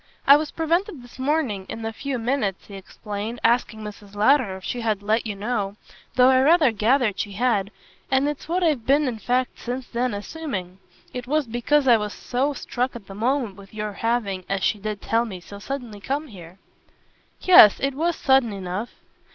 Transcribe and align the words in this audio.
"I 0.25 0.35
was 0.35 0.49
prevented 0.49 1.03
this 1.03 1.19
morning, 1.19 1.67
in 1.69 1.83
the 1.83 1.93
few 1.93 2.17
minutes," 2.17 2.65
he 2.65 2.73
explained, 2.73 3.39
"asking 3.43 3.81
Mrs. 3.81 4.15
Lowder 4.15 4.57
if 4.57 4.63
she 4.63 4.81
had 4.81 5.03
let 5.03 5.27
you 5.27 5.35
know, 5.35 5.75
though 6.15 6.29
I 6.29 6.41
rather 6.41 6.71
gathered 6.71 7.19
she 7.19 7.33
had; 7.33 7.69
and 8.09 8.27
it's 8.27 8.49
what 8.49 8.63
I've 8.63 8.83
been 8.87 9.07
in 9.07 9.19
fact 9.19 9.59
since 9.59 9.85
then 9.87 10.15
assuming. 10.15 10.79
It 11.13 11.27
was 11.27 11.45
because 11.45 11.87
I 11.87 11.97
was 11.97 12.13
so 12.13 12.51
struck 12.53 12.95
at 12.95 13.05
the 13.05 13.13
moment 13.13 13.57
with 13.57 13.75
your 13.75 13.93
having, 13.93 14.43
as 14.49 14.63
she 14.63 14.79
did 14.79 15.03
tell 15.03 15.23
me, 15.23 15.39
so 15.39 15.59
suddenly 15.59 15.99
come 16.01 16.29
here." 16.29 16.57
"Yes, 17.41 17.79
it 17.79 17.93
was 17.93 18.15
sudden 18.15 18.51
enough." 18.51 18.89